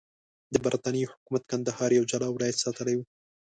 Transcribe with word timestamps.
د 0.53 0.55
برټانیې 0.63 1.09
حکومت 1.11 1.43
کندهار 1.51 1.89
یو 1.97 2.07
جلا 2.11 2.27
ولایت 2.31 2.57
ساتلی 2.63 2.95
وو. 2.97 3.05